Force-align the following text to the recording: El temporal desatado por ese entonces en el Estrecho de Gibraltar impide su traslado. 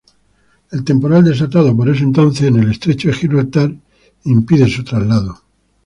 El 0.71 0.83
temporal 0.83 1.23
desatado 1.23 1.77
por 1.77 1.87
ese 1.87 2.03
entonces 2.05 2.47
en 2.47 2.55
el 2.55 2.71
Estrecho 2.71 3.09
de 3.09 3.13
Gibraltar 3.13 3.71
impide 4.23 4.67
su 4.67 4.83
traslado. 4.83 5.39